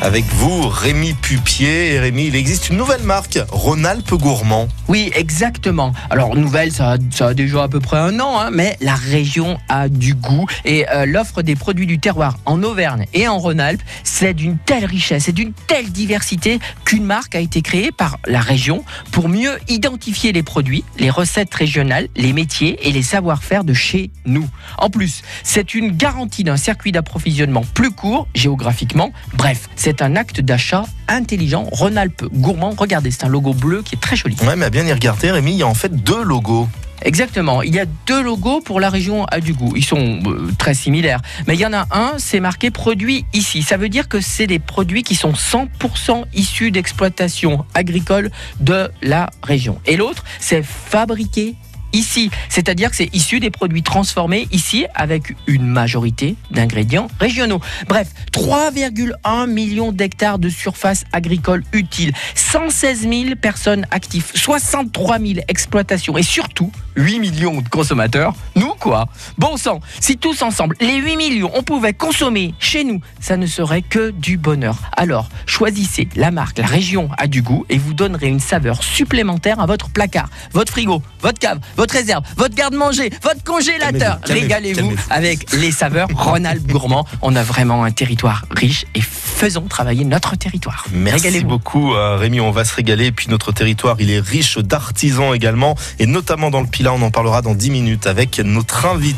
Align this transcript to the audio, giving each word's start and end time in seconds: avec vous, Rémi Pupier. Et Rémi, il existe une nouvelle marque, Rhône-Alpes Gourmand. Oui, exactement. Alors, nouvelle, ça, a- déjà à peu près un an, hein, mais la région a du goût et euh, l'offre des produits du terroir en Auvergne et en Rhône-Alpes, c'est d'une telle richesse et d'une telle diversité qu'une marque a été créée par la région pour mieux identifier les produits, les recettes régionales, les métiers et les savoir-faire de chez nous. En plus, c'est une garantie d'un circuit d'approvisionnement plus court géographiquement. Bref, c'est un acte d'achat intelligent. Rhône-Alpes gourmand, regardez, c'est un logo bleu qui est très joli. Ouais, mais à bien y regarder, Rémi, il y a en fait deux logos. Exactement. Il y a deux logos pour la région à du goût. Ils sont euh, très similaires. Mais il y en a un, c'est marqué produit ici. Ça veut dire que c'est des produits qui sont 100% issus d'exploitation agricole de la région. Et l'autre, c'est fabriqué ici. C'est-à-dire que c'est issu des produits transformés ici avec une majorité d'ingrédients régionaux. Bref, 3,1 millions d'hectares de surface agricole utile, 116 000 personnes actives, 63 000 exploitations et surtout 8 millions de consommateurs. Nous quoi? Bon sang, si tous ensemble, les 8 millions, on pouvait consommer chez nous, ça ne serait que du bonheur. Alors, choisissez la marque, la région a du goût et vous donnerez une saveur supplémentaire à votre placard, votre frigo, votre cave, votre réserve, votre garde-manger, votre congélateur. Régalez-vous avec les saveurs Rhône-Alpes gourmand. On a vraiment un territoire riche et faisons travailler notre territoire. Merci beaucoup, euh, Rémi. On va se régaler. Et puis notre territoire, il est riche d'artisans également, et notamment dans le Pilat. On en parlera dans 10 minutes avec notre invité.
avec 0.00 0.24
vous, 0.26 0.68
Rémi 0.68 1.12
Pupier. 1.14 1.94
Et 1.94 1.98
Rémi, 2.00 2.26
il 2.26 2.36
existe 2.36 2.68
une 2.70 2.76
nouvelle 2.76 3.02
marque, 3.02 3.38
Rhône-Alpes 3.50 4.14
Gourmand. 4.14 4.68
Oui, 4.86 5.10
exactement. 5.14 5.92
Alors, 6.10 6.36
nouvelle, 6.36 6.72
ça, 6.72 6.92
a- 7.20 7.34
déjà 7.34 7.64
à 7.64 7.68
peu 7.68 7.80
près 7.80 7.98
un 7.98 8.20
an, 8.20 8.38
hein, 8.38 8.50
mais 8.52 8.76
la 8.80 8.94
région 8.94 9.58
a 9.68 9.88
du 9.88 10.14
goût 10.14 10.46
et 10.64 10.88
euh, 10.90 11.04
l'offre 11.04 11.42
des 11.42 11.56
produits 11.56 11.86
du 11.86 11.98
terroir 11.98 12.38
en 12.46 12.62
Auvergne 12.62 13.06
et 13.12 13.26
en 13.28 13.38
Rhône-Alpes, 13.38 13.82
c'est 14.04 14.34
d'une 14.34 14.56
telle 14.58 14.84
richesse 14.84 15.28
et 15.28 15.32
d'une 15.32 15.52
telle 15.66 15.90
diversité 15.90 16.58
qu'une 16.84 17.04
marque 17.04 17.34
a 17.34 17.40
été 17.40 17.60
créée 17.60 17.90
par 17.92 18.18
la 18.26 18.40
région 18.40 18.84
pour 19.10 19.28
mieux 19.28 19.58
identifier 19.68 20.32
les 20.32 20.42
produits, 20.42 20.84
les 20.98 21.10
recettes 21.10 21.52
régionales, 21.54 22.08
les 22.16 22.32
métiers 22.32 22.78
et 22.88 22.92
les 22.92 23.02
savoir-faire 23.02 23.64
de 23.64 23.74
chez 23.74 24.10
nous. 24.26 24.48
En 24.78 24.90
plus, 24.90 25.22
c'est 25.42 25.74
une 25.74 25.90
garantie 25.96 26.44
d'un 26.44 26.56
circuit 26.56 26.92
d'approvisionnement 26.92 27.64
plus 27.74 27.90
court 27.90 28.28
géographiquement. 28.34 29.12
Bref, 29.34 29.68
c'est 29.76 29.97
un 30.02 30.16
acte 30.16 30.40
d'achat 30.40 30.84
intelligent. 31.08 31.68
Rhône-Alpes 31.72 32.24
gourmand, 32.32 32.74
regardez, 32.76 33.10
c'est 33.10 33.24
un 33.24 33.28
logo 33.28 33.54
bleu 33.54 33.82
qui 33.82 33.94
est 33.94 34.00
très 34.00 34.16
joli. 34.16 34.36
Ouais, 34.46 34.56
mais 34.56 34.66
à 34.66 34.70
bien 34.70 34.86
y 34.86 34.92
regarder, 34.92 35.30
Rémi, 35.30 35.52
il 35.52 35.58
y 35.58 35.62
a 35.62 35.66
en 35.66 35.74
fait 35.74 35.94
deux 35.94 36.22
logos. 36.22 36.68
Exactement. 37.02 37.62
Il 37.62 37.74
y 37.74 37.78
a 37.78 37.86
deux 38.06 38.22
logos 38.22 38.60
pour 38.60 38.80
la 38.80 38.90
région 38.90 39.24
à 39.26 39.40
du 39.40 39.52
goût. 39.52 39.72
Ils 39.76 39.84
sont 39.84 40.20
euh, 40.26 40.50
très 40.58 40.74
similaires. 40.74 41.20
Mais 41.46 41.54
il 41.54 41.60
y 41.60 41.66
en 41.66 41.72
a 41.72 41.86
un, 41.92 42.14
c'est 42.18 42.40
marqué 42.40 42.70
produit 42.70 43.24
ici. 43.32 43.62
Ça 43.62 43.76
veut 43.76 43.88
dire 43.88 44.08
que 44.08 44.20
c'est 44.20 44.46
des 44.46 44.58
produits 44.58 45.02
qui 45.02 45.14
sont 45.14 45.32
100% 45.32 46.24
issus 46.34 46.70
d'exploitation 46.70 47.64
agricole 47.74 48.30
de 48.60 48.90
la 49.02 49.30
région. 49.42 49.80
Et 49.86 49.96
l'autre, 49.96 50.24
c'est 50.40 50.64
fabriqué 50.64 51.54
ici. 51.92 52.30
C'est-à-dire 52.48 52.90
que 52.90 52.96
c'est 52.96 53.14
issu 53.14 53.40
des 53.40 53.50
produits 53.50 53.82
transformés 53.82 54.48
ici 54.52 54.86
avec 54.94 55.34
une 55.46 55.66
majorité 55.66 56.36
d'ingrédients 56.50 57.08
régionaux. 57.20 57.60
Bref, 57.88 58.08
3,1 58.32 59.48
millions 59.48 59.92
d'hectares 59.92 60.38
de 60.38 60.48
surface 60.48 61.04
agricole 61.12 61.64
utile, 61.72 62.12
116 62.34 63.02
000 63.02 63.36
personnes 63.40 63.86
actives, 63.90 64.30
63 64.34 65.18
000 65.18 65.32
exploitations 65.48 66.16
et 66.16 66.22
surtout 66.22 66.72
8 66.96 67.20
millions 67.20 67.60
de 67.60 67.68
consommateurs. 67.68 68.34
Nous 68.56 68.74
quoi? 68.80 69.08
Bon 69.38 69.56
sang, 69.56 69.80
si 70.00 70.16
tous 70.16 70.42
ensemble, 70.42 70.76
les 70.80 70.96
8 70.96 71.16
millions, 71.16 71.50
on 71.54 71.62
pouvait 71.62 71.92
consommer 71.92 72.54
chez 72.58 72.84
nous, 72.84 73.00
ça 73.20 73.36
ne 73.36 73.46
serait 73.46 73.82
que 73.82 74.10
du 74.10 74.36
bonheur. 74.36 74.78
Alors, 74.96 75.28
choisissez 75.46 76.08
la 76.16 76.30
marque, 76.30 76.58
la 76.58 76.66
région 76.66 77.08
a 77.16 77.26
du 77.26 77.42
goût 77.42 77.64
et 77.68 77.78
vous 77.78 77.94
donnerez 77.94 78.28
une 78.28 78.40
saveur 78.40 78.82
supplémentaire 78.82 79.60
à 79.60 79.66
votre 79.66 79.90
placard, 79.90 80.28
votre 80.52 80.72
frigo, 80.72 81.02
votre 81.20 81.38
cave, 81.38 81.60
votre 81.78 81.94
réserve, 81.94 82.24
votre 82.36 82.56
garde-manger, 82.56 83.10
votre 83.22 83.42
congélateur. 83.44 84.18
Régalez-vous 84.24 84.92
avec 85.10 85.52
les 85.52 85.70
saveurs 85.70 86.08
Rhône-Alpes 86.14 86.66
gourmand. 86.66 87.06
On 87.22 87.36
a 87.36 87.42
vraiment 87.44 87.84
un 87.84 87.92
territoire 87.92 88.44
riche 88.50 88.84
et 88.96 89.00
faisons 89.00 89.62
travailler 89.62 90.04
notre 90.04 90.36
territoire. 90.36 90.84
Merci 90.92 91.44
beaucoup, 91.44 91.94
euh, 91.94 92.16
Rémi. 92.16 92.40
On 92.40 92.50
va 92.50 92.64
se 92.64 92.74
régaler. 92.74 93.06
Et 93.06 93.12
puis 93.12 93.28
notre 93.30 93.52
territoire, 93.52 93.96
il 94.00 94.10
est 94.10 94.18
riche 94.18 94.58
d'artisans 94.58 95.32
également, 95.32 95.76
et 96.00 96.06
notamment 96.06 96.50
dans 96.50 96.60
le 96.60 96.66
Pilat. 96.66 96.92
On 96.92 97.02
en 97.02 97.12
parlera 97.12 97.42
dans 97.42 97.54
10 97.54 97.70
minutes 97.70 98.06
avec 98.08 98.40
notre 98.40 98.86
invité. 98.86 99.08